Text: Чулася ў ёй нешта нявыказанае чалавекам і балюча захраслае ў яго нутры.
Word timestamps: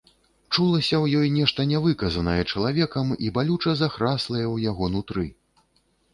Чулася 0.53 0.95
ў 1.03 1.05
ёй 1.19 1.27
нешта 1.33 1.65
нявыказанае 1.73 2.39
чалавекам 2.51 3.13
і 3.27 3.31
балюча 3.37 3.75
захраслае 3.83 4.43
ў 4.53 4.69
яго 4.71 4.93
нутры. 4.97 5.29